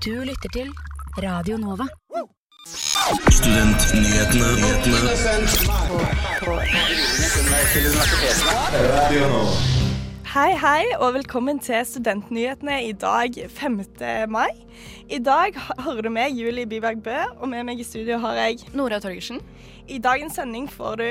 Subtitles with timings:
[0.00, 0.68] Du lytter til
[1.20, 1.84] Radio Nova.
[2.64, 4.46] Studentnyhetene.
[10.30, 13.76] Hei, hei, og velkommen til Studentnyhetene i dag 5.
[14.32, 14.48] mai.
[15.12, 18.70] I dag hører du meg, Julie Biberg Bø, og med meg i studio har jeg
[18.72, 19.42] Nora Torgersen.
[19.84, 21.04] I dagens sending får du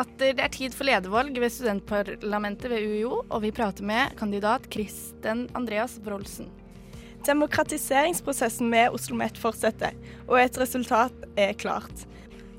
[0.00, 4.70] At det er tid for ledervalg ved studentparlamentet ved UiO, og vi prater med kandidat
[4.72, 6.48] Kristen Andreas Wroldsen.
[7.26, 9.96] Demokratiseringsprosessen med Oslo OsloMet fortsetter,
[10.28, 12.06] og et resultat er klart.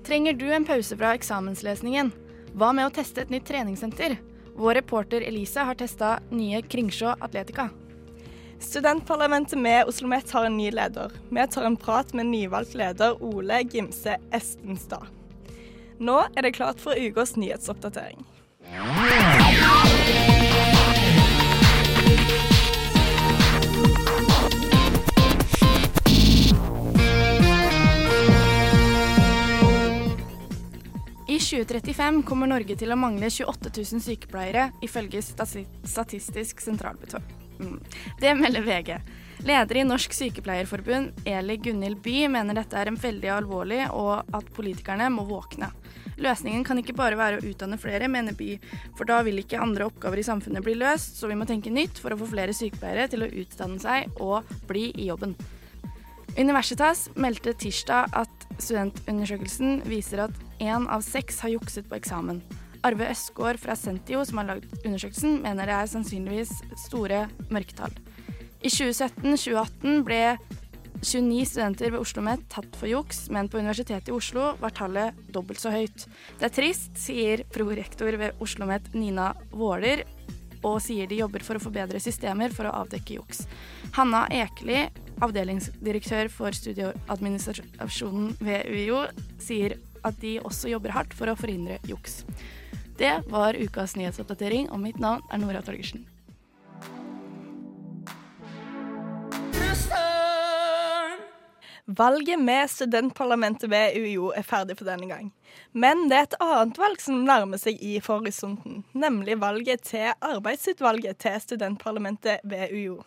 [0.06, 2.12] Trenger du en pause fra eksamenslesningen?
[2.54, 4.18] Hva med å teste et nytt treningssenter?
[4.56, 7.70] Vår reporter Elise har testa nye Kringsjå Atletica.
[8.62, 11.12] Studentparlamentet med Oslo OsloMet har en ny leder.
[11.30, 15.08] Vi tar en prat med nyvalgt leder Ole Gimse Estenstad.
[15.98, 18.26] Nå er det klart for ukas nyhetsoppdatering.
[31.52, 37.20] 2035 kommer Norge til å mangle 28 000 sykepleiere, ifølge Statistisk sentralbyrå.
[37.60, 37.76] Mm.
[38.22, 38.96] Det melder VG.
[39.44, 45.10] Leder i Norsk Sykepleierforbund, Eli Gunhild By, mener dette er veldig alvorlig, og at politikerne
[45.12, 45.74] må våkne.
[46.22, 48.54] Løsningen kan ikke bare være å utdanne flere, mener By,
[48.96, 52.00] for da vil ikke andre oppgaver i samfunnet bli løst, så vi må tenke nytt
[52.00, 55.36] for å få flere sykepleiere til å utdanne seg og bli i jobben.
[56.40, 62.40] Universitas meldte tirsdag at studentundersøkelsen viser at én av seks har jukset på eksamen.
[62.88, 66.54] Arve Østgaard fra Sentio, som har lagd undersøkelsen, mener det er sannsynligvis
[66.88, 67.94] store mørketall.
[68.62, 70.22] I 2017-2018 ble
[71.02, 75.18] 29 studenter ved Oslo OsloMet tatt for juks, men på Universitetet i Oslo var tallet
[75.34, 76.08] dobbelt så høyt.
[76.40, 80.06] Det er trist, sier prorektor ved Oslo OsloMet Nina Våler,
[80.62, 83.48] og sier de jobber for å forbedre systemer for å avdekke juks.
[83.98, 84.86] Hanna Ekeli
[85.22, 89.06] avdelingsdirektør for studieadministrasjonen ved UiO,
[89.42, 89.78] sier
[90.08, 92.24] at de også jobber hardt for å forhindre juks.
[92.98, 96.06] Det var ukas nyhetsoppdatering, og mitt navn er Nora Torgersen.
[101.86, 105.32] Valget med studentparlamentet ved UiO er ferdig for denne gang.
[105.74, 111.20] Men det er et annet valg som nærmer seg i horisonten, nemlig valget til arbeidsutvalget
[111.20, 113.02] til studentparlamentet ved UiO.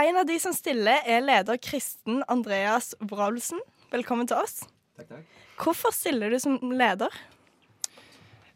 [0.00, 3.62] En av de som stiller, er leder Kristen Andreas Wroldsen.
[3.92, 4.64] Velkommen til oss.
[4.98, 5.40] Takk, takk.
[5.60, 7.12] Hvorfor stiller du som leder?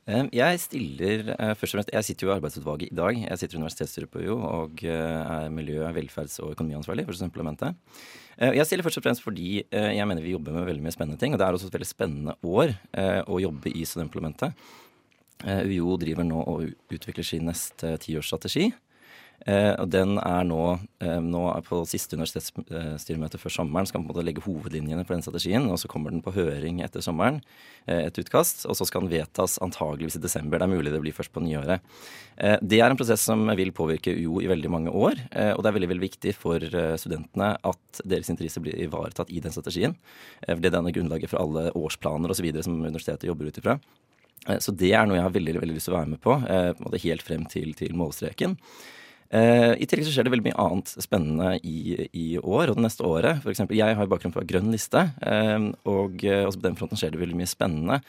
[0.08, 3.18] Jeg stiller eh, først og fremst, jeg sitter jo i arbeidsutvalget i dag.
[3.26, 7.76] Jeg sitter i universitetsstyret på UiO og eh, er miljø-, velferds- og økonomiansvarlig for studentparlamentet.
[8.38, 11.20] Eh, jeg stiller først og fremst fordi jeg mener vi jobber med veldig mye spennende
[11.20, 11.34] ting.
[11.34, 12.72] Og det er også et veldig spennende år
[13.28, 14.56] å jobbe i studentparlamentet.
[15.68, 18.70] UiO driver nå og utvikler sin neste tiårsstrategi.
[19.48, 20.62] Eh, og den er nå,
[21.00, 25.14] eh, nå er på siste universitetsstyremøte før sommeren skal på en måte legge hovedlinjene på
[25.14, 25.68] den strategien.
[25.72, 27.40] Og så kommer den på høring etter sommeren,
[27.86, 28.66] eh, et utkast.
[28.68, 30.58] Og så skal den vedtas antageligvis i desember.
[30.58, 31.80] Det er mulig det blir først på nyåret.
[32.38, 35.18] Det er en prosess som vil påvirke UiO i veldig mange år.
[35.56, 39.50] Og det er veldig veldig viktig for studentene at deres interesser blir ivaretatt i den
[39.50, 39.96] strategien.
[40.46, 42.62] For det danner grunnlaget for alle årsplaner osv.
[42.62, 43.80] som universitetet jobber ut ifra.
[44.60, 46.38] Så det er noe jeg har veldig, veldig lyst til å være med på,
[47.02, 48.54] helt frem til, til målstreken.
[49.28, 52.84] Uh, I tillegg så skjer det veldig mye annet spennende i, i år og det
[52.86, 53.42] neste året.
[53.42, 57.00] For eksempel, jeg har bakgrunn fra Grønn liste, eh, og uh, også på den fronten
[57.00, 58.02] skjer det veldig mye spennende.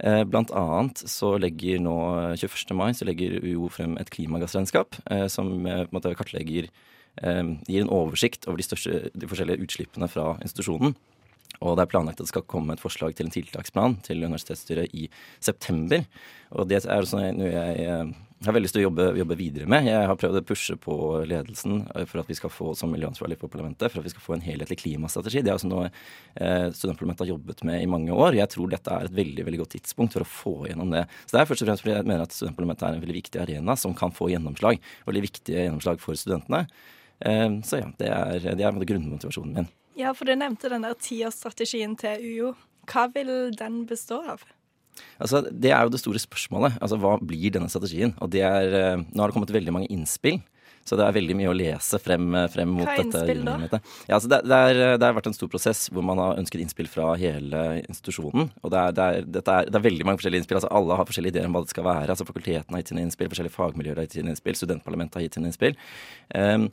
[0.00, 1.94] Blant annet så legger nå
[2.40, 2.70] 21.
[2.72, 4.96] mai så legger UiO frem et klimagassregnskap
[5.28, 6.70] som på en måte kartlegger
[7.20, 10.94] Gir en oversikt over de, største, de forskjellige utslippene fra institusjonen.
[11.60, 14.96] Og det er planlagt at det skal komme et forslag til en tiltaksplan til universitetsstyret
[14.96, 16.08] i september.
[16.56, 19.68] Og det er også noe jeg eh, har veldig lyst til å jobbe, jobbe, videre
[19.70, 19.88] med.
[19.88, 20.96] Jeg har prøvd å pushe på
[21.28, 24.24] ledelsen eh, for at vi skal få som miljøansvarlig for parlamentet, for at vi skal
[24.24, 25.42] få en helhetlig klimastrategi.
[25.44, 28.38] Det er også noe eh, studentparlamentet har jobbet med i mange år.
[28.38, 31.04] Jeg tror dette er et veldig veldig godt tidspunkt for å få gjennom det.
[31.26, 33.42] Så det er først og fremst fordi jeg mener at studentparlamentet er en veldig viktig
[33.44, 34.80] arena som kan få gjennomslag.
[35.10, 36.64] Veldig viktige gjennomslag for studentene.
[37.20, 39.70] Eh, så ja, det er, det er grunnmotivasjonen min.
[40.00, 42.54] Ja, for du nevnte den der tiårsstrategien til UiO.
[42.88, 44.46] Hva vil den bestå av?
[45.20, 46.78] Altså, Det er jo det store spørsmålet.
[46.80, 48.14] Altså, Hva blir denne strategien?
[48.20, 50.40] Og det er, eh, Nå har det kommet veldig mange innspill.
[50.84, 53.78] Så det er veldig mye å lese frem, frem mot Hva er innspill, dette.
[53.78, 53.80] Da?
[54.08, 56.64] Ja, altså det, det, er, det, har vært en stor prosess hvor man har ønsket
[56.64, 58.48] innspill fra hele institusjonen.
[58.64, 60.60] Og det er, det er, er, det er veldig mange forskjellige innspill.
[60.60, 62.08] altså Alle har forskjellige ideer om hva det skal være.
[62.08, 65.38] altså Fakultetene har gitt sine innspill, forskjellige fagmiljøer har gitt sine innspill, studentparlamentet har gitt
[65.38, 65.76] sine innspill.
[66.34, 66.70] Um,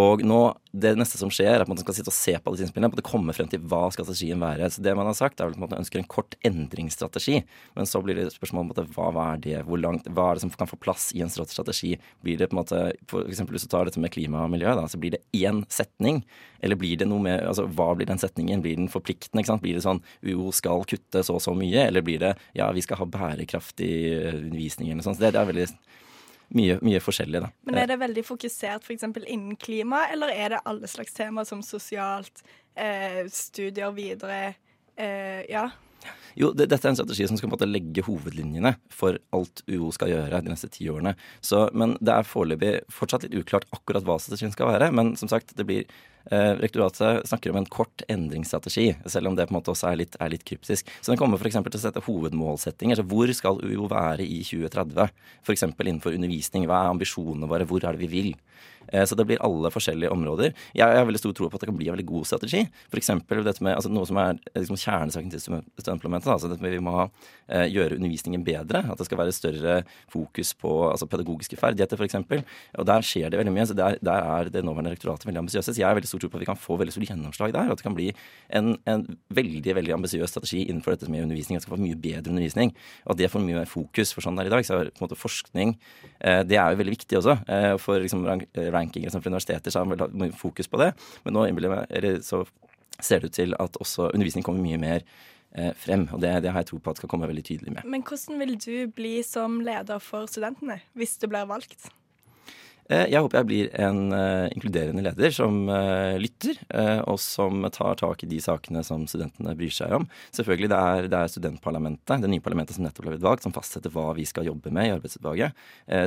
[0.00, 0.38] Og nå,
[0.72, 2.88] det neste som skjer, er at man skal sitte og se på alle disse innspillene.
[2.94, 4.70] På det kommer frem til hva skal strategien være.
[4.72, 7.42] Så det man har sagt, er vel at man ønsker en kort endringsstrategi.
[7.76, 10.46] Men så blir det spørsmål om hva, hva er det, hvor langt, hva er det
[10.46, 11.92] som kan få plass i en strategi?
[12.24, 12.80] Blir det på en måte,
[13.10, 15.60] for eksempel hvis du tar dette med klima og miljø, da, så blir det én
[15.68, 16.22] setning.
[16.64, 18.64] Eller blir det noe med, altså hva blir den setningen?
[18.64, 19.44] Blir den forpliktende?
[19.44, 19.64] ikke sant?
[19.66, 21.84] Blir det sånn UO skal kutte så og så mye?
[21.90, 23.92] Eller blir det ja, vi skal ha bærekraftig
[24.38, 25.20] undervisning eller noe sånt?
[25.20, 25.68] Så det, det er veldig
[26.56, 27.52] mye, mye forskjellig, da.
[27.68, 29.06] Men er det veldig fokusert f.eks.
[29.22, 32.44] innen klima, eller er det alle slags temaer som sosialt,
[32.76, 34.54] eh, studier videre,
[34.96, 35.68] eh, ja?
[36.34, 39.62] Jo, det, dette er en strategi som skal på en måte legge hovedlinjene for alt
[39.68, 41.14] UO skal gjøre de neste ti årene.
[41.44, 44.90] Så, men det er foreløpig fortsatt litt uklart akkurat hva strategien skal være.
[44.94, 45.86] Men som sagt, det blir
[46.30, 50.16] Rektoratet snakker om en kort endringsstrategi, selv om det på en måte også er litt,
[50.22, 50.90] er litt kryptisk.
[51.00, 51.58] Så den kommer f.eks.
[51.58, 52.96] til å sette hovedmålsettinger.
[52.96, 55.10] Altså hvor skal UiO være i 2030?
[55.42, 55.66] F.eks.
[55.66, 56.68] innenfor undervisning.
[56.70, 57.66] Hva er ambisjonene våre?
[57.68, 58.32] Hvor er det vi vil?
[58.88, 60.52] Eh, så det blir alle forskjellige områder.
[60.76, 62.64] Jeg har veldig stor tro på at det kan bli en veldig god strategi.
[62.92, 63.12] F.eks.
[63.30, 66.30] dette med altså noe som er liksom kjernesaken til studentparlamentet.
[66.34, 68.84] Altså dette med vi må eh, gjøre undervisningen bedre.
[68.92, 69.78] At det skal være større
[70.12, 72.20] fokus på altså pedagogiske ferdigheter, f.eks.
[72.78, 73.68] Og der skjer det veldig mye.
[73.70, 75.76] så der, der er det nåværende rektoratet veldig ambisiøse.
[76.12, 77.68] Stor tro på at vi kan få veldig stor gjennomslag der.
[77.68, 78.10] Og at det kan bli
[78.54, 81.58] en, en veldig veldig ambisiøs strategi innenfor dette med undervisning.
[81.58, 82.74] At det skal få mye bedre undervisning.
[83.06, 84.14] Og at det får mye mer fokus.
[84.14, 85.76] For sånn det er i dag, så er på en måte forskning
[86.20, 87.38] eh, Det er jo veldig viktig også.
[87.82, 90.92] For liksom rankinger som for universiteter, så har man mye fokus på det.
[91.26, 91.48] Men nå
[92.22, 92.44] så
[93.00, 95.06] ser det ut til at også undervisning kommer mye mer
[95.56, 96.06] eh, frem.
[96.12, 97.88] Og det, det, har jeg tro på at skal komme veldig tydelig med.
[97.88, 101.90] Men hvordan vil du bli som leder for studentene, hvis du blir valgt?
[102.92, 106.58] Eh, jeg håper jeg blir en uh, inkluderende leder som uh, lytter,
[107.08, 110.06] og som tar tak i de sakene som studentene bryr seg om.
[110.34, 113.92] Selvfølgelig det er, det er studentparlamentet, det nye parlamentet som nettopp ble valgt, som fastsetter
[113.94, 115.58] hva vi skal jobbe med i arbeidsutvalget.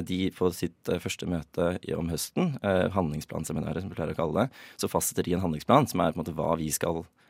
[0.08, 2.56] de på sitt første møte om høsten,
[2.96, 6.20] handlingsplanseminaret som vi pleier å kalle det, så fastsetter de en handlingsplan som er på
[6.20, 7.25] en måte hva vi skal gjøre Eh,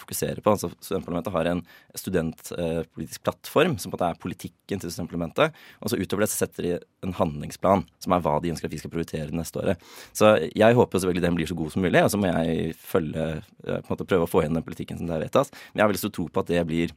[0.00, 0.54] fokuserer på.
[0.54, 1.60] Altså, studentparlamentet har en
[1.98, 5.56] studentpolitisk plattform som er politikken til studentparlamentet.
[5.82, 6.72] Og så utover det så setter de
[7.04, 9.84] en handlingsplan som er hva de ønsker at vi skal prioritere neste året.
[10.16, 12.72] Så jeg håper jo selvfølgelig den blir så god som mulig, og så må jeg
[12.80, 15.52] følge, eh, på en måte prøve å få igjen den politikken som der vedtas.
[15.70, 16.96] Men jeg har veldig stor tro på at det blir,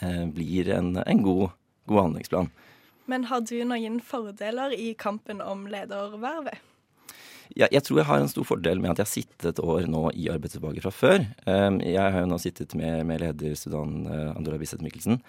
[0.00, 1.50] eh, blir en, en god,
[1.86, 2.50] god handlingsplan.
[3.06, 6.58] Men har du noen fordeler i kampen om ledervervet?
[7.54, 9.86] Jeg, jeg, tror jeg har en stor fordel med at jeg har sittet et år
[9.90, 11.26] nå i arbeidsutvalget fra før.
[11.50, 15.20] Ehm, jeg har jo nå sittet med, med leder Sudan uh, Andora Biset Mikkelsen,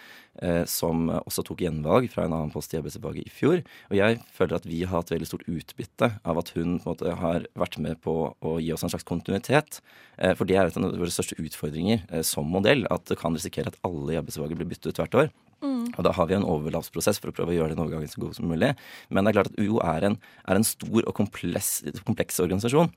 [0.41, 3.61] uh, som også tok gjenvalg fra en annen post i arbeidsutvalget i fjor.
[3.91, 6.93] Og jeg føler at vi har hatt veldig stort utbytte av at hun på en
[6.95, 9.81] måte har vært med på å gi oss en slags kontinuitet.
[10.17, 13.73] Uh, for det er et av våre største utfordringer som modell, at det kan risikere
[13.73, 15.35] at alle i arbeidsutvalget blir byttet hvert år.
[15.63, 15.87] Mm.
[15.95, 18.37] Og da har vi en overlappsprosess for å prøve å gjøre den overgangen så god
[18.37, 18.73] som mulig.
[19.09, 22.91] Men det er klart at UiO er en, er en stor og kompleks, kompleks organisasjon.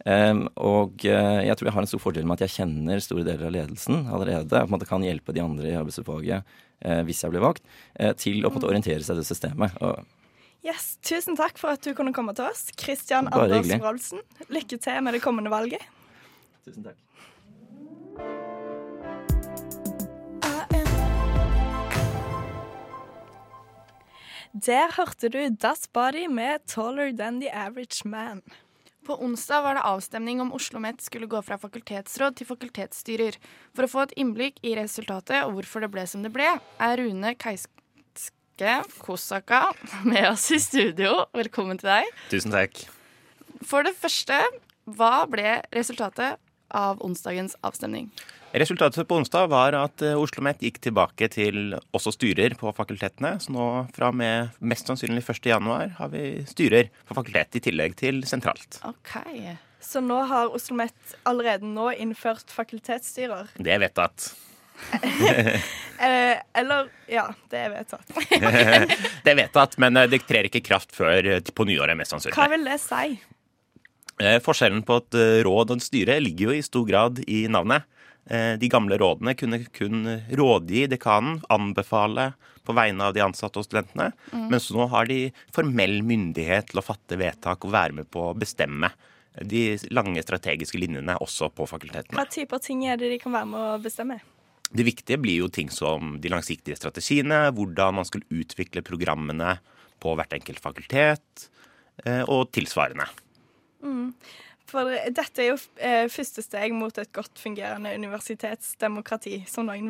[0.00, 3.24] Um, og uh, jeg tror jeg har en stor fordel med at jeg kjenner store
[3.26, 4.62] deler av ledelsen allerede.
[4.62, 7.66] At man kan hjelpe de andre i arbeidsutvalget uh, hvis jeg blir valgt,
[8.00, 8.62] uh, til å mm.
[8.64, 9.76] orientere seg i det systemet.
[9.84, 10.00] Og,
[10.64, 12.70] yes, Tusen takk for at du kunne komme til oss.
[12.80, 15.84] Kristian Anders Wroldsen, lykke til med det kommende valget.
[16.64, 16.96] Tusen takk.
[24.66, 28.42] Der hørte du Das Body med 'Taller Than The Average Man'.
[29.06, 33.38] På onsdag var det avstemning om Oslo OsloMet skulle gå fra fakultetsråd til fakultetsstyrer.
[33.74, 36.96] For å få et innblikk i resultatet og hvorfor det ble som det ble, er
[37.00, 39.72] Rune Keiske Kosaka
[40.04, 41.24] med oss i studio.
[41.32, 42.12] Velkommen til deg.
[42.28, 42.84] Tusen takk.
[43.64, 44.42] For det første,
[44.84, 46.36] hva ble resultatet
[46.70, 48.10] av onsdagens avstemning?
[48.52, 53.36] Resultatet på onsdag var at eh, Oslo OsloMet gikk tilbake til også styrer på fakultetene.
[53.42, 57.94] Så nå fra og med mest sannsynlig 1.1 har vi styrer på fakultet i tillegg
[58.00, 58.80] til sentralt.
[58.88, 59.14] Ok.
[59.80, 63.54] Så nå har Oslo OsloMet allerede nå innført fakultetsstyrer?
[63.58, 64.32] Det er vedtatt.
[66.00, 68.06] Eh, eller Ja, det er vedtatt.
[69.24, 72.38] det er vedtatt, men eh, det trer ikke kraft før på nyåret, mest sannsynlig.
[72.38, 73.18] Hva vil det si?
[74.44, 77.86] Forskjellen på et råd og et styre ligger jo i stor grad i navnet.
[78.30, 80.04] Eh, de gamle rådene kunne kun
[80.36, 82.32] rådgi dekanen, anbefale
[82.66, 84.10] på vegne av de ansatte og studentene.
[84.30, 84.48] Mm.
[84.52, 88.36] Mens nå har de formell myndighet til å fatte vedtak og være med på å
[88.38, 88.92] bestemme
[89.46, 92.18] de lange strategiske linjene også på fakultetene.
[92.18, 94.20] Hva typer ting er det de kan være med å bestemme?
[94.70, 99.56] Det viktige blir jo ting som de langsiktige strategiene, hvordan man skal utvikle programmene
[100.00, 101.48] på hvert enkelt fakultet,
[102.04, 103.08] eh, og tilsvarende.
[103.82, 104.14] Mm.
[104.70, 109.88] For dette er jo eh, første steg mot et godt fungerende universitetsdemokrati, som noen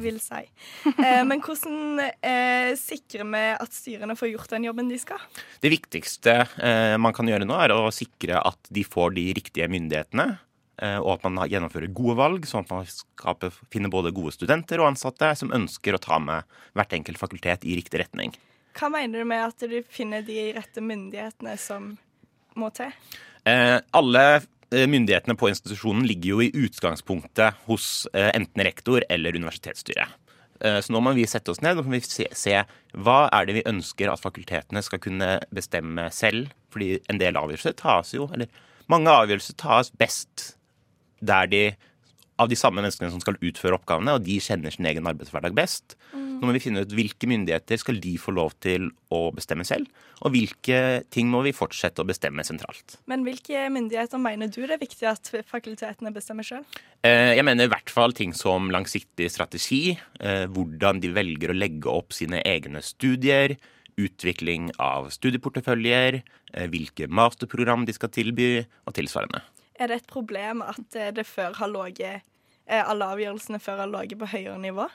[0.00, 0.44] vil si.
[1.02, 5.20] Eh, men hvordan eh, sikrer vi at styrene får gjort den jobben de skal?
[5.60, 9.68] Det viktigste eh, man kan gjøre nå, er å sikre at de får de riktige
[9.72, 10.26] myndighetene.
[10.80, 14.80] eh, Og at man gjennomfører gode valg, sånn at man skaper, finner både gode studenter
[14.80, 18.32] og ansatte som ønsker å ta med hvert enkelt fakultet i riktig retning.
[18.78, 21.92] Hva mener du med at du finner de rette myndighetene som
[22.58, 22.92] må til?
[23.48, 29.38] Eh, alle eh, myndighetene på institusjonen ligger jo i utgangspunktet hos eh, enten rektor eller
[29.38, 30.18] universitetsstyret.
[30.62, 32.58] Eh, så nå må vi sette oss ned og se, se
[32.94, 36.52] hva er det vi ønsker at fakultetene skal kunne bestemme selv.
[36.72, 38.50] Fordi en del avgjørelser tas jo, eller
[38.92, 40.52] mange avgjørelser tas best
[41.22, 41.64] der de
[42.42, 45.96] av de samme menneskene som skal utføre oppgavene, og de kjenner sin egen arbeidshverdag best.
[46.42, 49.86] Nå må vi finne ut hvilke myndigheter skal de få lov til å bestemme selv,
[50.26, 50.78] og hvilke
[51.14, 52.96] ting må vi fortsette å bestemme sentralt.
[53.06, 56.64] Men hvilke myndigheter mener du det er viktig at fakultetene bestemmer sjøl?
[57.06, 61.58] Eh, Jeg mener i hvert fall ting som langsiktig strategi, eh, hvordan de velger å
[61.58, 63.56] legge opp sine egne studier,
[64.02, 66.22] utvikling av studieporteføljer,
[66.54, 69.42] eh, hvilke masterprogram de skal tilby, og tilsvarende.
[69.78, 72.22] Er det et problem at det før har ligget
[72.70, 74.88] alle avgjørelsene før har ligget på høyere nivå?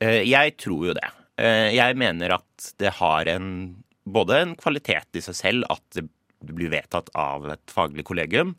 [0.00, 1.08] Eh, Jeg tror jo det.
[1.38, 6.08] Eh, Jeg mener at det har en, både en kvalitet i seg selv at det
[6.40, 8.54] blir vedtatt av et faglig kollegium,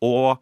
[0.00, 0.38] og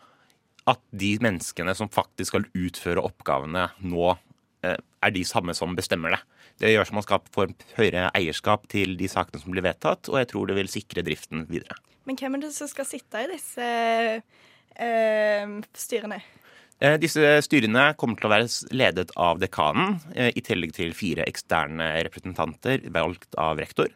[0.68, 4.16] at de menneskene som faktisk skal utføre oppgavene nå,
[4.64, 6.20] eh, er de samme som bestemmer det.
[6.60, 10.20] Det gjør som man skal få høyere eierskap til de sakene som blir vedtatt, og
[10.20, 11.76] jeg tror det vil sikre driften videre.
[12.04, 13.64] Men hvem er det som skal sitte i disse
[14.80, 16.20] øh, styrene?
[16.82, 21.24] Eh, Disse styrene kommer til å være ledet av dekanen, eh, i tillegg til fire
[21.24, 23.88] eksterne representanter valgt av rektor.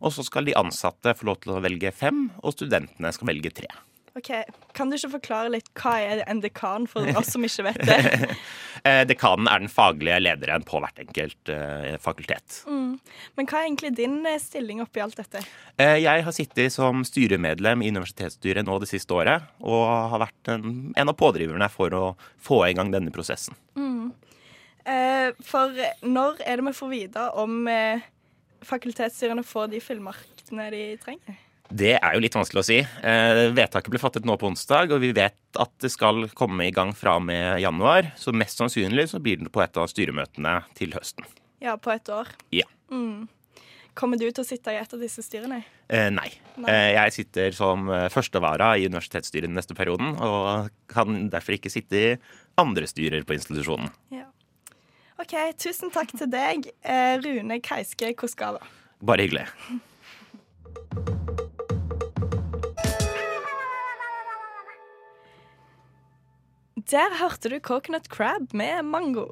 [0.00, 3.52] Og så skal de ansatte få lov til å velge fem, og studentene skal velge
[3.54, 3.68] tre.
[4.12, 4.28] Ok,
[4.76, 8.02] Kan du ikke forklare litt hva er en dekan for oss som ikke vet det?
[8.82, 12.56] Eh, Dekanen er den faglige lederen på hvert enkelt eh, fakultet.
[12.66, 15.38] Men hva er egentlig din eh, stilling oppi alt dette?
[15.78, 20.74] Jeg har sittet som styremedlem i universitetsstyret nå det siste året, og har vært en,
[20.98, 22.02] en av pådriverne for å
[22.42, 23.54] få i gang denne prosessen.
[24.82, 27.62] Eh, for når er det vi får vite om
[28.66, 31.38] fakultetsstyrene får de fullmaktene de trenger?
[31.72, 32.78] Det er jo litt vanskelig å si.
[32.84, 36.74] Eh, vedtaket ble fattet nå på onsdag, og vi vet at det skal komme i
[36.74, 38.10] gang fra og med januar.
[38.20, 41.24] Så mest sannsynlig så blir det på et av styremøtene til høsten.
[41.64, 42.28] Ja, på et år.
[42.52, 42.68] Ja.
[42.92, 43.30] Mm.
[43.96, 45.62] Kommer du til å sitte i et av disse styrene?
[45.88, 46.28] Eh, nei.
[46.56, 46.68] Nei.
[46.72, 51.72] Eh, jeg sitter som eh, førstevara i universitetsstyret den neste perioden, og kan derfor ikke
[51.72, 52.14] sitte i
[52.60, 53.92] andre styrer på institusjonen.
[54.12, 54.28] Ja.
[55.20, 56.72] OK, tusen takk til deg,
[57.22, 58.64] Rune Keiske Koskava.
[59.04, 59.46] Bare hyggelig.
[66.90, 69.26] Der hørte du Coconut Crab med mango.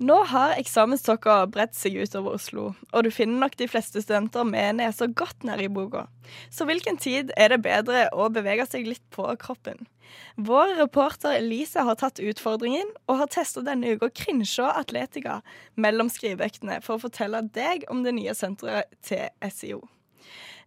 [0.00, 4.78] Nå har eksamenstokka bredt seg utover Oslo, og du finner nok de fleste studenter med
[4.78, 6.06] nesa godt ned i boka.
[6.50, 9.86] Så hvilken tid er det bedre å bevege seg litt på kroppen?
[10.34, 15.40] Vår reporter Elise har tatt utfordringen og har testa denne uka Krinsjå Atletica
[15.76, 19.84] mellom skriveøktene for å fortelle deg om det nye senteret til SIO.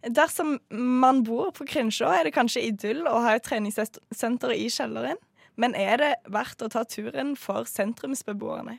[0.08, 5.20] Dersom man bor på Krinsjå, er det kanskje idyll å ha et treningssenter i kjelleren.
[5.60, 8.78] Men er det verdt å ta turen for sentrumsbeboerne?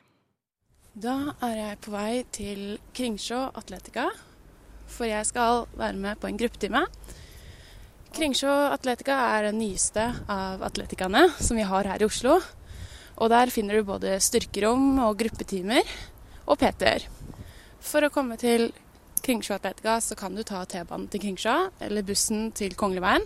[0.94, 2.64] Da er jeg på vei til
[2.94, 4.08] Kringsjå Atletica,
[4.86, 6.84] for jeg skal være med på en gruppetime.
[8.14, 12.38] Kringsjå Atletica er den nyeste av atleticaene som vi har her i Oslo.
[13.18, 15.82] Og der finner du både styrkerom og gruppetimer
[16.46, 17.08] og PT-er.
[17.82, 18.70] For å komme til
[19.24, 23.26] Kringsjå Atletica så kan du ta T-banen til Kringsjå eller bussen til Kongeligveien.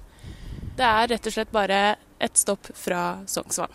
[0.78, 3.74] Det er rett og slett bare ett stopp fra Sognsvann.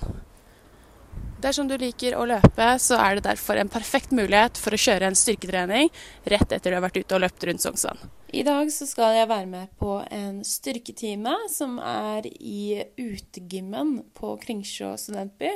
[1.43, 5.09] Dersom du liker å løpe, så er det derfor en perfekt mulighet for å kjøre
[5.11, 5.89] en styrketrening
[6.31, 7.99] rett etter du har vært ute og løpt rundt Sognsvann.
[8.33, 14.37] I dag så skal jeg være med på en styrketime som er i utegymmen på
[14.45, 15.51] Kringsjå studentby.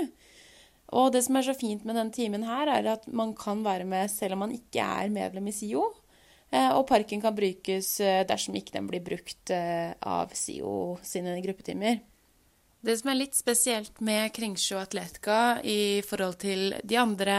[0.98, 3.86] Og det som er så fint med denne timen her, er at man kan være
[3.88, 5.86] med selv om man ikke er medlem i SIO.
[6.50, 11.38] Eh, Og parken kan brukes eh, dersom ikke den blir brukt eh, av SIO sine
[11.46, 12.02] gruppetimer.
[12.86, 17.38] Det som er litt spesielt med Kringsjå Atletica i forhold til de andre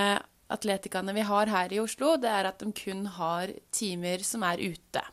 [0.51, 4.59] atletikerne vi har her i Oslo, det er at de kun har timer som er
[4.59, 5.03] ute.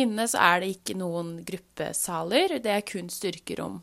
[0.00, 3.82] Inne så er det ikke noen gruppesaler, det er kun styrkerom.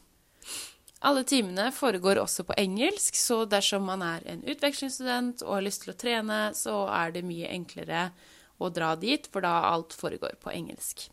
[1.06, 5.86] Alle timene foregår også på engelsk, så dersom man er en utvekslingsstudent og har lyst
[5.86, 8.10] til å trene, så er det mye enklere
[8.58, 11.12] å dra dit, for da alt foregår på engelsk.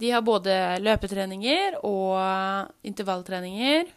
[0.00, 3.90] De har både løpetreninger og intervalltreninger.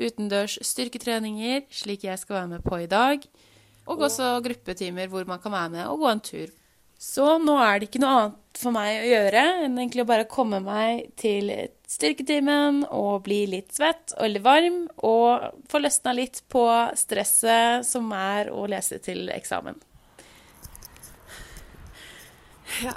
[0.00, 3.26] Utendørs styrketreninger, slik jeg skal være med på i dag.
[3.90, 6.56] Og også gruppetimer hvor man kan være med og gå en tur.
[7.00, 10.28] Så nå er det ikke noe annet for meg å gjøre enn egentlig å bare
[10.28, 11.48] komme meg til
[11.88, 16.66] styrketimen og bli litt svett og litt varm og få løsna litt på
[17.00, 19.80] stresset som er å lese til eksamen.
[22.84, 22.94] Ja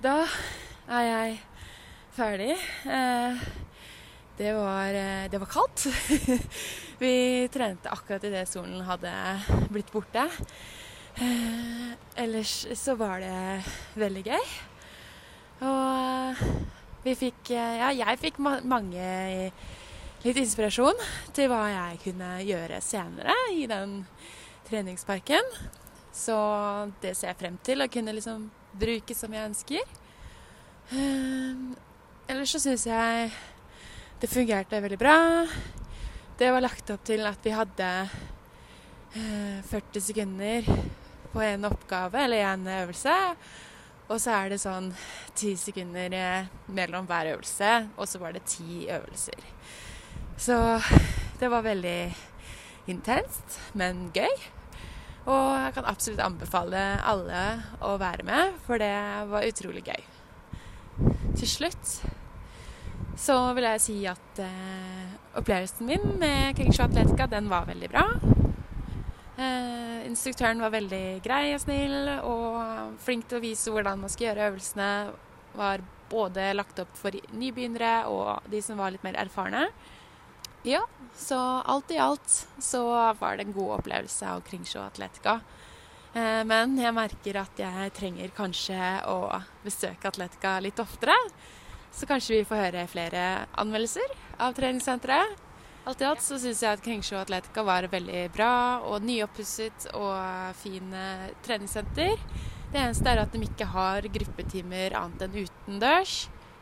[0.00, 0.22] Da
[0.88, 1.32] er jeg
[2.16, 2.54] ferdig.
[2.88, 3.40] Eh,
[4.38, 5.82] det var, eh, det var kaldt.
[7.02, 9.12] Vi trente akkurat idet solen hadde
[9.68, 10.22] blitt borte.
[11.20, 13.66] Eh, ellers så var det
[14.00, 14.46] veldig gøy.
[15.68, 16.40] Og
[17.04, 19.08] vi fikk Ja, jeg fikk mange
[20.24, 20.96] litt inspirasjon
[21.36, 23.98] til hva jeg kunne gjøre senere i den
[24.70, 25.52] treningsparken.
[26.16, 26.38] Så
[27.04, 29.94] det ser jeg frem til å kunne liksom bruke som jeg ønsker.
[30.90, 31.72] Uh,
[32.30, 33.30] ellers så syns jeg
[34.20, 35.16] det fungerte veldig bra.
[36.38, 37.90] Det var lagt opp til at vi hadde
[39.16, 40.70] uh, 40 sekunder
[41.32, 43.16] på en oppgave eller en øvelse.
[44.10, 44.88] Og så er det sånn
[45.38, 49.44] ti sekunder eh, mellom hver øvelse, og så var det ti øvelser.
[50.34, 50.56] Så
[51.38, 52.10] det var veldig
[52.90, 54.34] intenst, men gøy.
[55.30, 57.42] Og jeg kan absolutt anbefale alle
[57.86, 58.94] å være med, for det
[59.30, 60.00] var utrolig gøy.
[61.38, 62.00] Til slutt
[63.20, 68.04] så vil jeg si at eh, opplevelsen min med Kringsjå Atletica, den var veldig bra.
[69.40, 74.30] Eh, instruktøren var veldig grei og snill og flink til å vise hvordan man skal
[74.30, 74.90] gjøre øvelsene.
[75.60, 79.68] Var både lagt opp for nybegynnere og de som var litt mer erfarne.
[80.62, 80.86] Ja,
[81.16, 85.40] så alt i alt så var det en god opplevelse av Kringsjå Atletica.
[86.12, 91.16] Eh, men jeg merker at jeg trenger kanskje å besøke Atletica litt oftere.
[91.96, 93.22] Så kanskje vi får høre flere
[93.62, 95.46] anmeldelser av treningssenteret.
[95.88, 100.52] Alt i alt så syns jeg at Kringsjå Atletica var veldig bra og nyoppusset og
[100.60, 100.92] fin
[101.46, 102.20] treningssenter.
[102.70, 106.18] Det eneste er at de ikke har gruppetimer annet enn utendørs.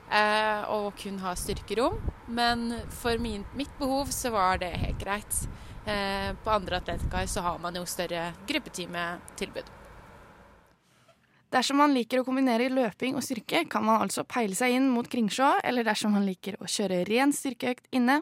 [0.09, 1.99] Eh, og kun ha styrkerom.
[2.29, 5.43] Men for min, mitt behov så var det helt greit.
[5.89, 9.75] Eh, på andre atleticaer så har man jo større gruppetimetilbud.
[11.49, 15.09] Dersom man liker å kombinere løping og styrke, kan man altså peile seg inn mot
[15.09, 18.21] Kringsjå, eller dersom man liker å kjøre ren styrkeøkt inne,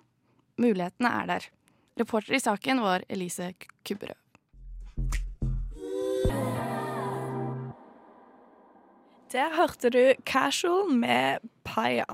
[0.56, 1.48] Mulighetene er der.
[2.00, 3.50] Reporter i saken var Elise
[3.84, 4.16] Kubberød.
[9.34, 12.04] Der hørte du 'Casual' med Paya.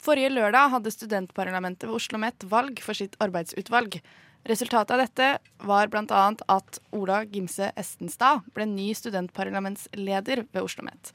[0.00, 4.00] Forrige lørdag hadde studentparlamentet ved Oslo OsloMet valg for sitt arbeidsutvalg.
[4.48, 5.28] Resultatet av dette
[5.62, 6.22] var bl.a.
[6.48, 11.12] at Ola Gimse Estenstad ble ny studentparlamentsleder ved Oslo OsloMet.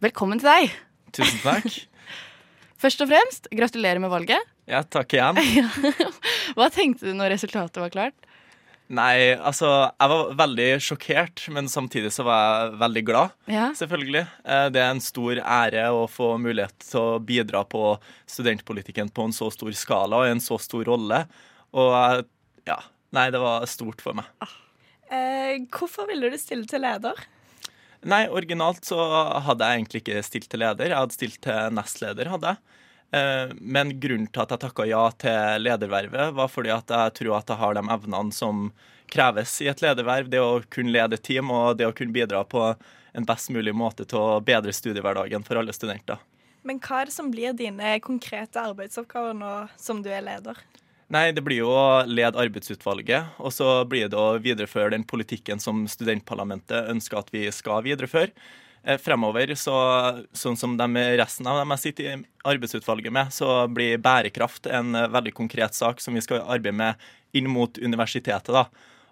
[0.00, 0.72] Velkommen til deg!
[1.12, 1.76] Tusen takk.
[2.80, 4.40] Først og fremst, gratulerer med valget.
[4.64, 5.36] Ja, takk igjen.
[6.56, 8.29] Hva tenkte du når resultatet var klart?
[8.90, 13.36] Nei, altså Jeg var veldig sjokkert, men samtidig så var jeg veldig glad.
[13.50, 13.68] Ja.
[13.78, 14.24] Selvfølgelig.
[14.42, 17.94] Eh, det er en stor ære å få mulighet til å bidra på
[18.30, 21.22] studentpolitikken på en så stor skala og i en så stor rolle.
[21.70, 22.26] Og
[22.66, 22.80] ja.
[23.14, 24.26] Nei, det var stort for meg.
[24.42, 24.56] Ah.
[25.10, 27.18] Eh, hvorfor ville du stille til leder?
[28.06, 28.98] Nei, originalt så
[29.44, 30.92] hadde jeg egentlig ikke stilt til leder.
[30.92, 32.79] Jeg hadde stilt til nestleder, hadde jeg.
[33.10, 37.36] Eh, men grunnen til at jeg takka ja til ledervervet, var fordi at jeg tror
[37.40, 38.70] at jeg har de evnene som
[39.10, 40.30] kreves i et lederverv.
[40.30, 42.72] Det å kunne lede team og det å kunne bidra på
[43.12, 46.20] en best mulig måte til å bedre studiehverdagen for alle studenter.
[46.62, 50.58] Men hva er det som blir dine konkrete arbeidsoppgaver nå som du er leder?
[51.10, 55.58] Nei, Det blir jo å lede arbeidsutvalget, og så blir det å videreføre den politikken
[55.58, 58.30] som studentparlamentet ønsker at vi skal videreføre.
[58.82, 59.74] Eh, fremover, så,
[60.32, 60.86] sånn som de,
[61.20, 62.12] resten av dem jeg sitter i
[62.48, 67.10] arbeidsutvalget med, så blir bærekraft en eh, veldig konkret sak som vi skal arbeide med
[67.36, 68.48] inn mot universitetet.
[68.48, 68.64] da.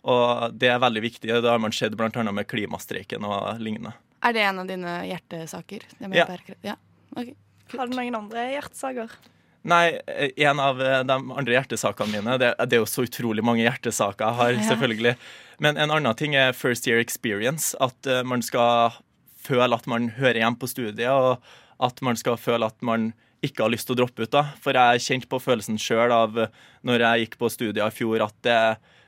[0.09, 1.29] Og det er veldig viktig.
[1.29, 2.23] Det har man sett bl.a.
[2.33, 3.93] med klimastreiken og lignende.
[4.25, 5.85] Er det en av dine hjertesaker?
[6.17, 6.27] ja.
[6.63, 6.79] ja.
[7.13, 7.35] Okay.
[7.77, 9.13] Har du noen andre hjertesaker?
[9.69, 9.99] Nei,
[10.41, 14.25] en av eh, de andre hjertesakene mine Det, det er jo så utrolig mange hjertesaker
[14.25, 15.15] jeg har, selvfølgelig.
[15.61, 17.77] Men en annen ting er first year experience.
[17.85, 18.97] At man skal
[19.49, 21.43] føle at man hører hjemme på studiet, og
[21.89, 23.13] at man skal føle at man
[23.45, 24.33] ikke har lyst til å droppe ut.
[24.35, 24.45] da.
[24.63, 26.39] For jeg kjente på følelsen sjøl av
[26.87, 28.59] når jeg gikk på studiet i fjor, at det,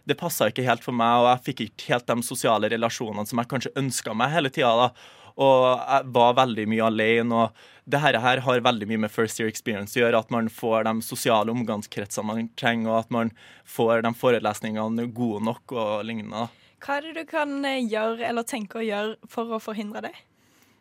[0.07, 3.43] det passa ikke helt for meg, og jeg fikk ikke helt de sosiale relasjonene som
[3.43, 4.93] jeg kanskje ønska meg hele tida.
[5.41, 7.43] Og jeg var veldig mye alene.
[7.45, 10.23] og det her har veldig mye med first year experience å gjøre.
[10.23, 13.33] At man får de sosiale omgangskretsene man trenger, og at man
[13.67, 16.49] får de forelesningene gode nok og lignende.
[16.81, 20.15] Hva er det du kan gjøre eller tenke å gjøre for å forhindre det?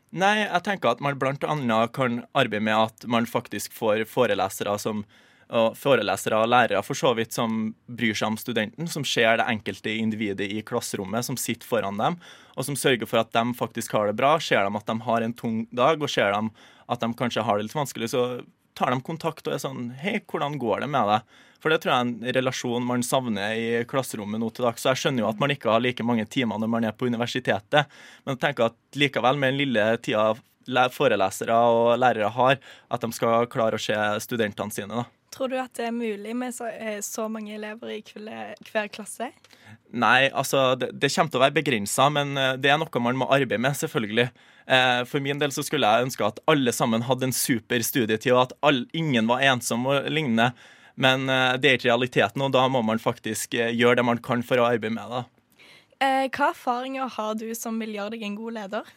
[0.10, 5.04] Nei, jeg tenker at man annet kan arbeide med at man faktisk får forelesere som
[5.50, 9.48] og forelesere og lærere for så vidt som bryr seg om studenten, som ser det
[9.50, 12.20] enkelte individet i klasserommet, som sitter foran dem,
[12.54, 14.36] og som sørger for at de faktisk har det bra.
[14.38, 16.44] Ser de at de har en tung dag, og ser de
[16.90, 18.24] at de kanskje har det litt vanskelig, så
[18.78, 21.40] tar de kontakt og er sånn Hei, hvordan går det med deg?
[21.60, 24.84] For det tror jeg er en relasjon man savner i klasserommet nå til dags.
[24.84, 27.10] Så jeg skjønner jo at man ikke har like mange timer når man er på
[27.12, 30.32] universitetet, men jeg tenker at likevel, med den lille tida
[30.94, 32.60] forelesere og lærere har,
[32.92, 35.02] at de skal klare å se studentene sine.
[35.02, 35.08] da.
[35.34, 38.88] Tror du at det er mulig med så, eh, så mange elever i hver, hver
[38.90, 39.30] klasse?
[39.90, 43.20] Nei, altså det, det, kommer til å være begrensa, men eh, det er noe man
[43.20, 44.30] må arbeide med, selvfølgelig.
[44.66, 48.34] Eh, for min del så skulle jeg ønske at alle sammen hadde en super studietid,
[48.34, 50.52] og at all, ingen var ensom og lignende.
[51.00, 51.24] Men
[51.64, 54.66] det er ikke realiteten, og da må man faktisk gjøre det man kan for å
[54.68, 55.22] arbeide med det.
[56.36, 58.92] Hva erfaringer har du som vil gjøre deg en god leder?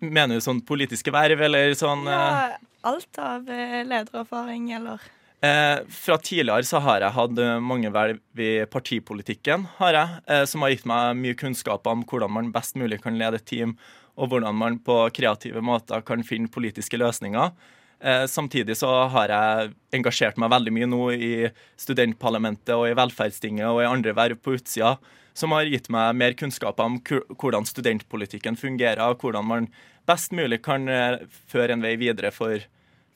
[0.00, 5.02] mener du sånn politiske verv, eller sånn Ja, alt av eh, ledererfaring, eller?
[5.40, 10.44] Eh, fra tidligere så har jeg hatt eh, mange verv i partipolitikken, har jeg, eh,
[10.48, 13.76] som har gitt meg mye kunnskap om hvordan man best mulig kan lede et team,
[14.20, 17.54] og hvordan man på kreative måter kan finne politiske løsninger.
[18.00, 21.32] Eh, samtidig så har jeg engasjert meg veldig mye nå i
[21.80, 24.94] studentparlamentet og i velferdstinget og i andre verv på utsida,
[25.36, 29.68] som har gitt meg mer kunnskap om hvordan studentpolitikken fungerer, og hvordan man
[30.08, 31.20] best mulig kan eh,
[31.52, 32.64] føre en vei videre for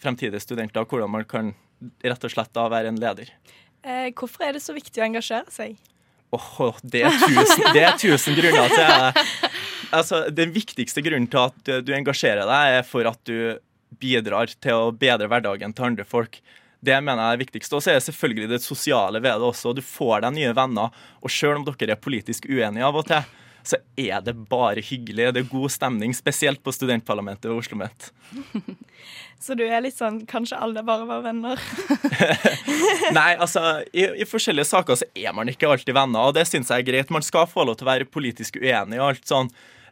[0.05, 0.85] fremtidige studenter.
[0.85, 1.55] Hvordan man kan
[2.05, 3.33] rett og slett da være en leder.
[3.85, 5.81] Eh, hvorfor er det så viktig å engasjere seg?
[6.35, 9.29] Oh, det, er tusen, det er tusen grunner til det.
[9.95, 13.61] Altså, den viktigste grunnen til at du engasjerer deg, er for at du
[14.01, 16.41] bidrar til å bedre hverdagen til andre folk.
[16.85, 17.73] Det mener jeg er viktigst.
[17.77, 19.73] Og så er det selvfølgelig det sosiale ved det også.
[19.77, 20.93] Du får deg nye venner.
[21.25, 23.25] Og selv om dere er politisk uenige av og til,
[23.65, 25.31] så er det bare hyggelig.
[25.33, 28.11] Det er god stemning, spesielt på studentparlamentet ved Oslo Met.
[29.45, 31.61] Så du er litt sånn kanskje alle bare var venner?
[33.19, 36.73] Nei, altså i, i, forskjellige saker så er man ikke alltid venner, og det syns
[36.73, 37.13] jeg er greit.
[37.13, 39.51] Man skal få lov til å være politisk uenig og alt sånn.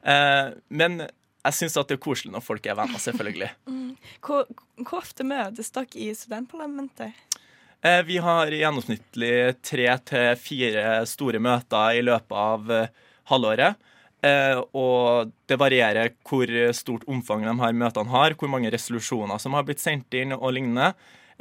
[0.09, 1.03] Eh, men
[1.43, 3.53] jeg syns det er koselig når folk er venner, selvfølgelig.
[3.73, 3.97] Mm.
[4.25, 4.47] Hvor,
[4.81, 7.39] hvor, ofte møtes dere i studentparlamentet?
[7.85, 13.79] Eh, vi har gjennomsnittlig tre til fire store møter i løpet av eh, halvåret.
[14.25, 19.55] Eh, og det varierer hvor stort omfang de her møtene har, hvor mange resolusjoner som
[19.59, 20.93] har blitt sendt inn og lignende.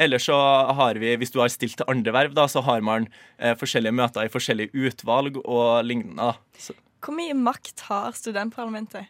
[0.01, 0.35] Eller så
[0.77, 3.97] har vi, hvis du har stilt til andre verv, da, så har man eh, forskjellige
[3.97, 6.33] møter i forskjellige utvalg og lignende.
[6.57, 6.75] Så.
[7.01, 9.09] Hvor mye makt har studentparlamentet?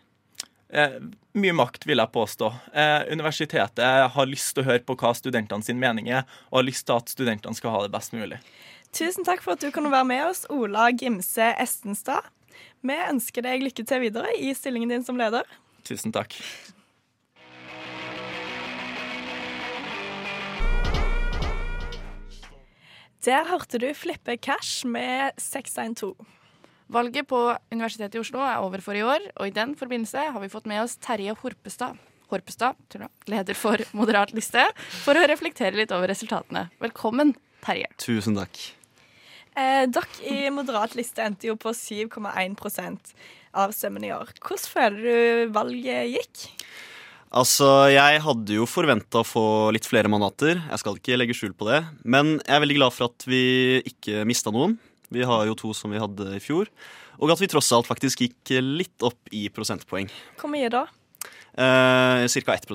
[0.72, 1.00] Eh,
[1.36, 2.48] mye makt, vil jeg påstå.
[2.74, 6.68] Eh, universitetet har lyst til å høre på hva studentene sin mening er, og har
[6.70, 8.40] lyst til at studentene skal ha det best mulig.
[8.96, 12.28] Tusen takk for at du kunne være med oss, Ola Gimse Estenstad.
[12.84, 15.48] Vi ønsker deg lykke til videre i stillingen din som leder.
[15.88, 16.36] Tusen takk.
[23.22, 26.16] Der hørte du Flippe Cash med 612.
[26.92, 27.40] Valget på
[27.72, 30.68] Universitetet i Oslo er over for i år, og i den forbindelse har vi fått
[30.68, 31.96] med oss Terje Horpestad,
[32.28, 32.98] Horpestad
[33.32, 34.66] leder for Moderat liste,
[35.06, 36.66] for å reflektere litt over resultatene.
[36.84, 37.32] Velkommen,
[37.64, 37.88] Terje.
[38.02, 38.60] Tusen takk.
[39.56, 43.16] Eh, dere i Moderat liste endte jo på 7,1%
[43.56, 44.36] av stemmene i år.
[44.44, 46.46] Hvordan føler du valget gikk?
[47.32, 50.60] Altså, Jeg hadde jo forventa å få litt flere mandater.
[50.60, 51.86] Jeg skal ikke legge skjul på det.
[52.04, 54.76] Men jeg er veldig glad for at vi ikke mista noen.
[55.12, 56.70] Vi har jo to som vi hadde i fjor.
[57.22, 60.10] Og at vi tross alt faktisk gikk litt opp i prosentpoeng.
[60.40, 60.86] Hvor mye da?
[61.52, 62.56] Eh, Ca.
[62.56, 62.70] 1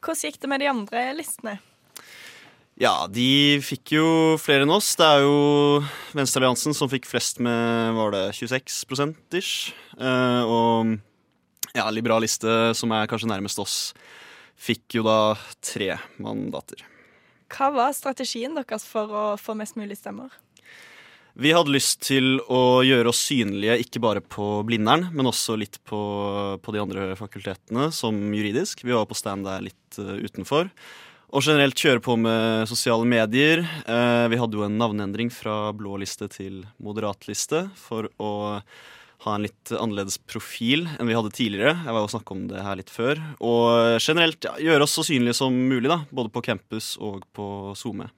[0.00, 1.58] Hvordan gikk det med de andre listene?
[2.76, 4.90] Ja, de fikk jo flere enn oss.
[5.00, 5.80] Det er jo
[6.16, 9.72] Venstrealliansen som fikk flest med var det 26 ish.
[9.96, 10.98] Eh, og
[11.72, 13.78] ja, Liberaliste, som er kanskje nærmest oss,
[14.56, 16.84] fikk jo da tre mandater.
[17.52, 20.32] Hva var strategien deres for å få mest mulig stemmer?
[21.36, 25.76] Vi hadde lyst til å gjøre oss synlige ikke bare på Blindern, men også litt
[25.84, 25.98] på,
[26.64, 28.80] på de andre fakultetene, som juridisk.
[28.80, 30.70] Vi var på stand der litt uh, utenfor.
[31.36, 33.60] Og generelt kjøre på med sosiale medier.
[33.60, 38.30] Eh, vi hadde jo en navneendring fra blå liste til moderat liste for å
[39.26, 41.74] ha en litt annerledes profil enn vi hadde tidligere.
[41.82, 43.20] Jeg var jo snakka om det her litt før.
[43.42, 47.74] Og generelt ja, gjøre oss så synlige som mulig, da, både på campus og på
[47.76, 48.08] SoMe.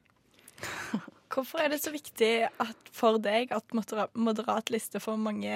[1.39, 2.49] Hvorfor er det så viktig
[2.91, 3.75] for deg at
[4.19, 5.55] moderat liste får mange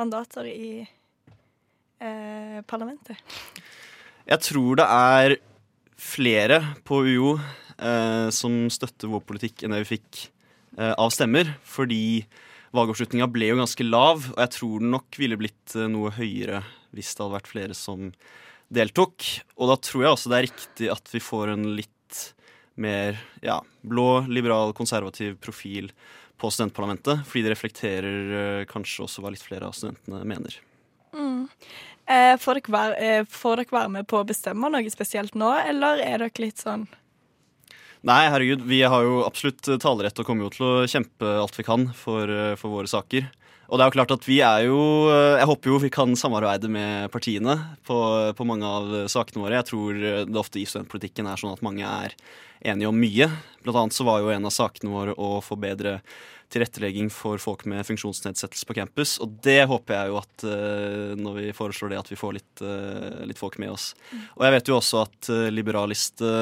[0.00, 0.70] mandater i
[2.00, 3.20] eh, parlamentet?
[4.24, 5.34] Jeg tror det er
[6.00, 10.22] flere på UiO eh, som støtter vår politikk enn det vi fikk
[10.78, 11.58] eh, av stemmer.
[11.60, 12.24] Fordi
[12.72, 16.64] valgoppslutninga ble jo ganske lav, og jeg tror den nok ville blitt eh, noe høyere
[16.96, 18.08] hvis det hadde vært flere som
[18.72, 19.28] deltok.
[19.60, 21.92] Og da tror jeg også det er riktig at vi får en litt
[22.74, 25.92] mer ja, blå, liberal, konservativ profil
[26.40, 27.26] på studentparlamentet.
[27.28, 30.58] Fordi det reflekterer eh, kanskje også hva litt flere av studentene mener.
[31.12, 31.46] Mm.
[32.06, 35.52] Eh, får, dere være, eh, får dere være med på å bestemme noe spesielt nå,
[35.68, 36.88] eller er dere litt sånn
[38.02, 41.62] Nei, herregud, vi har jo absolutt talerett og kommer jo til å kjempe alt vi
[41.62, 43.28] kan for, eh, for våre saker.
[43.72, 46.12] Og det er jo klart at vi er jo eh, Jeg håper jo vi kan
[46.18, 47.56] samarbeide med partiene
[47.88, 47.96] på,
[48.36, 49.56] på mange av sakene våre.
[49.62, 52.12] Jeg tror det ofte i studentpolitikken er sånn at mange er
[52.60, 53.30] enige om mye.
[53.64, 56.02] Blant annet så var jo en av sakene våre å få bedre
[56.52, 59.16] tilrettelegging for folk med funksjonsnedsettelse på campus.
[59.24, 62.64] Og det håper jeg jo at uh, når vi foreslår det, at vi får litt,
[63.24, 63.94] litt folk med oss.
[64.36, 66.34] Og jeg vet jo også at Liberaliste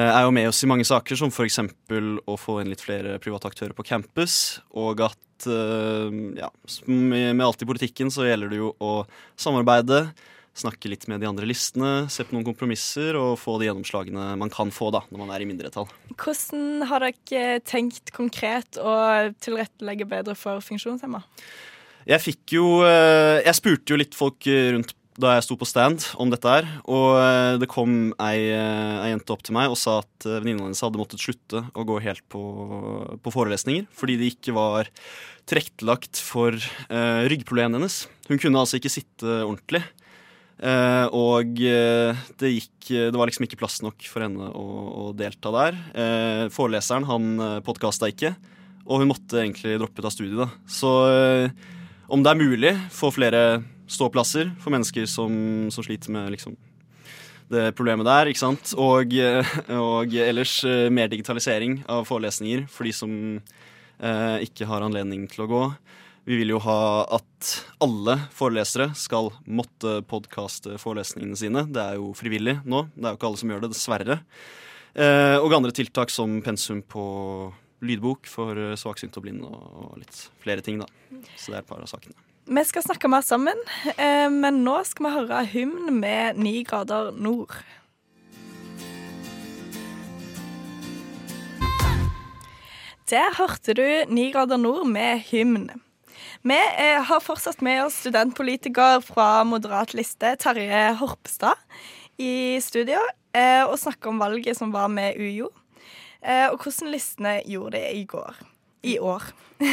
[0.00, 1.60] er jo med oss i mange saker, som f.eks.
[1.62, 6.48] å få inn litt flere private aktører på campus, og at ja,
[6.86, 8.92] med, med alt i politikken så gjelder det jo å
[9.38, 10.06] samarbeide
[10.54, 14.52] snakke litt med de andre listene, se på noen kompromisser og få de gjennomslagene man
[14.52, 15.88] kan få da, når man er i mindretall.
[16.14, 18.94] Hvordan har dere tenkt konkret å
[19.42, 21.24] tilrettelegge bedre for funksjonshemma?
[22.04, 26.02] Jeg fikk jo eh, Jeg spurte jo litt folk rundt da jeg sto på stand
[26.20, 26.66] om dette her.
[26.90, 30.66] Og eh, det kom ei, eh, ei jente opp til meg og sa at venninna
[30.66, 32.42] hennes hadde måttet slutte å gå helt på,
[33.22, 34.90] på forelesninger fordi det ikke var
[35.44, 38.06] tilrettelagt for uh, ryggproblemene hennes.
[38.30, 39.82] Hun kunne altså ikke sitte ordentlig.
[40.56, 44.64] Uh, og det gikk Det var liksom ikke plass nok for henne å,
[45.02, 45.76] å delta der.
[45.92, 48.32] Uh, foreleseren han podkasta ikke,
[48.88, 50.40] og hun måtte egentlig droppe ut av studiet.
[50.40, 50.48] da.
[50.64, 50.94] Så
[52.08, 53.44] om det er mulig, få flere
[53.90, 55.34] ståplasser for mennesker som,
[55.74, 56.56] som sliter med liksom
[57.52, 58.72] det problemet der, ikke sant.
[58.80, 59.12] Og,
[59.76, 60.56] og ellers
[60.90, 63.12] mer digitalisering av forelesninger for de som
[64.40, 65.60] ikke har anledning til å gå.
[66.24, 67.50] Vi vil jo ha at
[67.84, 71.66] alle forelesere skal måtte podkaste forelesningene sine.
[71.68, 72.86] Det er jo frivillig nå.
[72.94, 74.18] Det er jo ikke alle som gjør det, dessverre.
[74.94, 77.04] Eh, og andre tiltak som pensum på
[77.84, 80.88] lydbok for svaksynte og blinde og litt flere ting, da.
[81.36, 82.16] Så det er et par av sakene.
[82.44, 83.56] Vi skal snakke mer sammen,
[83.96, 87.54] eh, men nå skal vi høre hymn med Ni grader nord.
[93.08, 95.70] Der hørte du Ni grader nord med hymn.
[96.44, 101.56] Vi eh, har fortsatt med oss studentpolitiker fra Moderat liste, Terje Horpestad,
[102.20, 103.00] i studio
[103.32, 105.48] eh, og snakker om valget som var med UiO,
[106.24, 108.36] og hvordan listene gjorde det i går.
[108.84, 109.30] I år.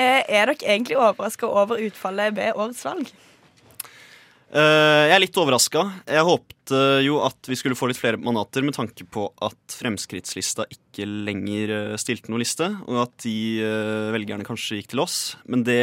[0.00, 3.10] er dere egentlig overraska over utfallet ved årets valg?
[4.50, 5.82] Uh, jeg er litt overraska.
[6.10, 10.64] Jeg håpte jo at vi skulle få litt flere mandater med tanke på at Fremskrittslista
[10.74, 13.62] ikke lenger uh, stilte noen liste, og at de
[14.10, 15.18] velgerne kanskje gikk til oss.
[15.46, 15.78] Men det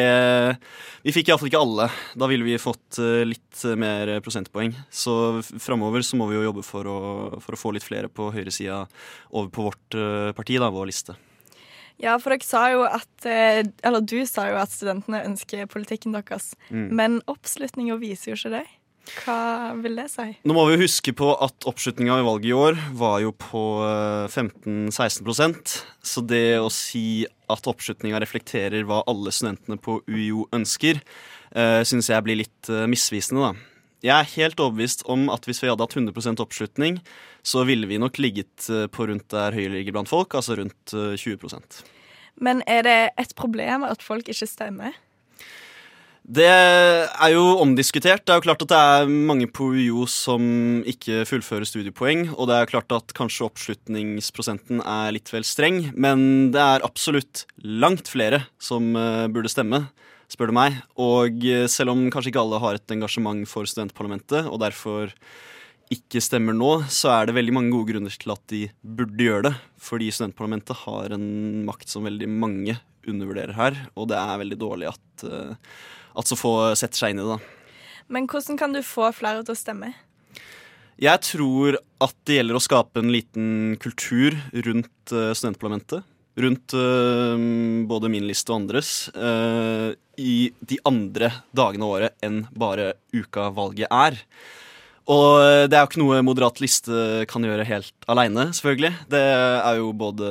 [1.06, 1.88] Vi fikk iallfall ikke alle.
[2.19, 4.75] Da ville vi fått litt mer prosentpoeng.
[4.91, 6.99] Så framover så må vi jo jobbe for å,
[7.39, 8.84] for å få litt flere på høyresida
[9.32, 9.99] over på vårt
[10.36, 11.15] parti, da, vår liste.
[12.02, 16.14] Ja, for dere sa jo at eh, Eller du sa jo at studentene ønsker politikken
[16.16, 16.54] deres.
[16.70, 16.90] Mm.
[16.98, 18.66] Men oppslutninga viser jo ikke det.
[19.24, 20.26] Hva vil det si?
[20.44, 23.62] Nå må vi huske på at oppslutninga i valget i år var jo på
[24.28, 31.00] 15-16 eh, Så det å si at oppslutninga reflekterer hva alle studentene på UiO ønsker,
[31.56, 33.77] eh, syns jeg blir litt misvisende, da.
[34.06, 37.00] Jeg er helt overbevist om at hvis vi hadde hatt 100% oppslutning,
[37.42, 40.94] så ville vi nok ligget eh, på rundt der Høyre ligger blant folk, altså rundt
[40.94, 41.84] 20 eh,
[42.38, 44.94] Men er det et problem at folk ikke stemmer?
[46.28, 48.26] Det er jo omdiskutert.
[48.28, 50.44] Det er jo klart at det er mange på UiO som
[50.84, 56.52] ikke fullfører studiepoeng, og det er klart at kanskje oppslutningsprosenten er litt vel streng, men
[56.52, 59.86] det er absolutt langt flere som eh, burde stemme
[60.32, 60.80] spør du meg.
[61.02, 65.13] Og eh, selv om kanskje ikke alle har et engasjement for studentparlamentet, og derfor
[65.94, 69.46] ikke stemmer nå, så er det veldig mange gode grunner til at de burde gjøre
[69.48, 69.54] det.
[69.80, 71.28] Fordi studentparlamentet har en
[71.68, 72.76] makt som veldig mange
[73.08, 75.78] undervurderer her, og det er veldig dårlig at, eh,
[76.20, 77.40] at så få setter seg inn i det.
[78.12, 79.94] Men hvordan kan du få flere til å stemme?
[80.98, 84.36] Jeg tror at det gjelder å skape en liten kultur
[84.66, 86.04] rundt eh, studentparlamentet
[86.38, 87.34] rundt uh,
[87.89, 93.50] både min liste og andres uh, i de andre dagene av året enn bare uka
[93.56, 94.19] valget er.
[95.08, 98.91] Og det er jo ikke noe moderat liste kan gjøre helt aleine, selvfølgelig.
[99.08, 100.28] Det er jo både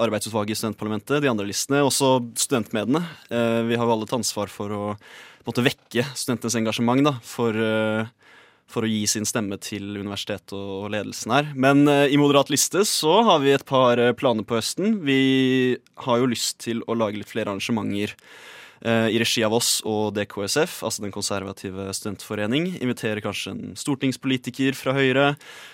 [0.00, 3.02] arbeidsutvalget i studentparlamentet, de andre listene, også studentmediene.
[3.28, 4.84] Uh, vi har jo alle et ansvar for å
[5.46, 7.60] måtte vekke studentenes engasjement da, for
[8.70, 11.52] for å gi sin stemme til universitetet og ledelsen her.
[11.54, 15.00] Men uh, i Moderat liste så har vi et par uh, planer på høsten.
[15.06, 19.80] Vi har jo lyst til å lage litt flere arrangementer eh, i regi av oss
[19.88, 22.68] og DKSF, altså Den konservative studentforening.
[22.84, 25.26] Invitere kanskje en stortingspolitiker fra Høyre.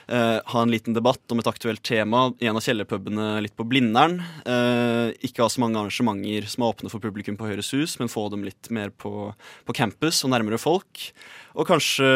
[0.06, 3.66] Eh, ha en liten debatt om et aktuelt tema i en av kjellerpubene litt på
[3.68, 4.18] Blindern.
[4.44, 8.12] Eh, ikke ha så mange arrangementer som er åpne for publikum på Høyres hus, men
[8.12, 9.30] få dem litt mer på,
[9.66, 11.06] på campus og nærmere folk.
[11.52, 12.08] Og kanskje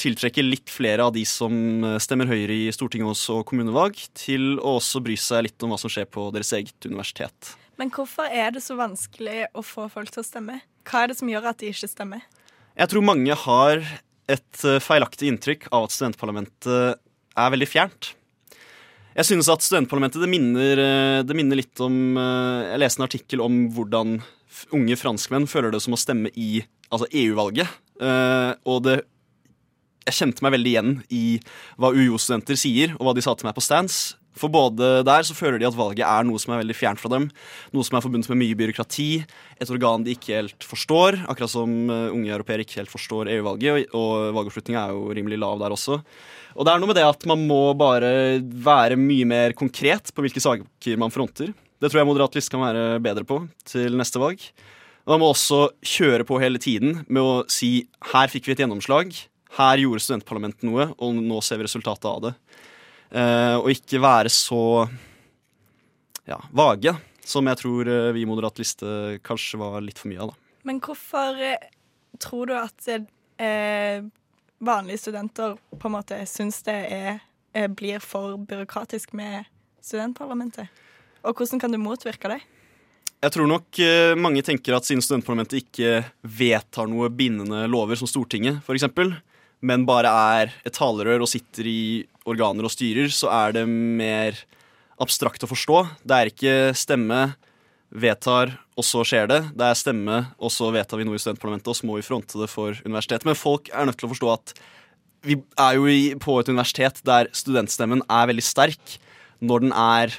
[0.00, 1.52] tiltrekke litt flere av de som
[2.00, 5.92] stemmer Høyre i Stortinget og kommunevalg, til å også bry seg litt om hva som
[5.92, 7.56] skjer på deres eget universitet.
[7.78, 10.58] Men hvorfor er det så vanskelig å få folk til å stemme?
[10.88, 12.24] Hva er det som gjør at de ikke stemmer?
[12.78, 13.82] Jeg tror mange har
[14.28, 16.98] et eh, feilaktig inntrykk av at studentparlamentet
[17.38, 18.12] er veldig fjernt.
[19.18, 23.06] Jeg synes at studentparlamentet det minner, eh, det minner litt om eh, Jeg leste en
[23.08, 24.18] artikkel om hvordan
[24.74, 27.68] unge franskmenn føler det som å stemme i altså EU-valget.
[28.66, 28.94] Og det
[30.08, 31.24] jeg kjente meg veldig igjen i
[31.76, 34.16] hva UiO-studenter sier, og hva de sa til meg på stands.
[34.38, 37.10] For både der så føler de at valget er noe som er veldig fjernt fra
[37.12, 37.28] dem.
[37.74, 39.08] Noe som er forbundet med mye byråkrati.
[39.58, 41.20] Et organ de ikke helt forstår.
[41.28, 43.90] Akkurat som uh, unge europeere ikke helt forstår EU-valget.
[43.98, 46.00] Og valgoppslutninga er jo rimelig lav der også.
[46.56, 50.24] Og det er noe med det at man må bare være mye mer konkret på
[50.24, 51.52] hvilke saker man fronter.
[51.78, 54.42] Det tror jeg Moderat Liste kan være bedre på til neste valg.
[55.06, 58.64] Og man må også kjøre på hele tiden med å si her fikk vi et
[58.64, 59.14] gjennomslag.
[59.56, 62.32] Her gjorde studentparlamentet noe, og nå ser vi resultatet av det.
[63.08, 64.84] Uh, og ikke være så
[66.28, 66.92] ja, vage,
[67.24, 70.34] som jeg tror uh, vi i Moderat Liste kanskje var litt for mye av.
[70.34, 70.58] da.
[70.68, 71.70] Men hvorfor uh,
[72.20, 72.90] tror du at
[74.58, 77.20] vanlige studenter på en måte syns det er,
[77.70, 79.46] blir for byråkratisk med
[79.78, 80.66] studentparlamentet?
[81.22, 82.40] Og hvordan kan du motvirke det?
[83.22, 83.78] Jeg tror nok
[84.18, 85.92] mange tenker at siden studentparlamentet ikke
[86.26, 88.88] vedtar noe bindende lover som Stortinget, f.eks.,
[89.60, 91.80] men bare er et talerør og sitter i
[92.28, 94.38] organer og styrer, så er det mer
[95.02, 95.82] abstrakt å forstå.
[96.06, 97.20] Det er ikke stemme,
[97.88, 99.40] vedtar, og så skjer det.
[99.56, 102.40] Det er stemme, og så vedtar vi noe i studentparlamentet, og så må vi fronte
[102.40, 103.26] det for universitetet.
[103.28, 104.54] Men folk er nødt til å forstå at
[105.26, 108.98] vi er jo på et universitet der studentstemmen er veldig sterk
[109.42, 110.14] når den er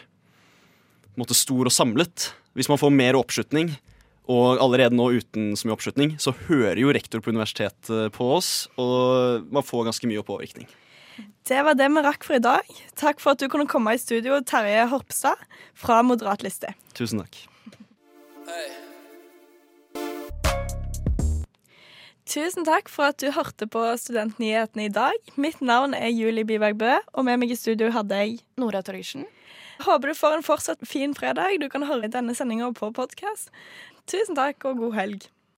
[1.20, 2.32] måte, stor og samlet.
[2.58, 3.72] Hvis man får mer oppslutning,
[4.30, 8.68] og allerede nå uten så mye oppslutning, så hører jo rektor på universitetet på oss,
[8.78, 10.70] og man får ganske mye påvirkning.
[11.50, 12.68] Det var det vi rakk for i dag.
[13.00, 15.42] Takk for at du kunne komme i studio, Terje Horpstad
[15.74, 16.76] fra Moderat liste.
[16.94, 17.42] Tusen takk.
[22.30, 25.18] Tusen takk for at du hørte på Studentnyhetene i dag.
[25.34, 29.26] Mitt navn er Julie Biberg Bø, og med meg i studio hadde jeg Nora Torgersen.
[29.82, 31.58] Håper du får en fortsatt fin fredag.
[31.58, 33.50] Du kan høre denne sendinga på podkast.
[34.10, 35.26] Tusen takk og god helg.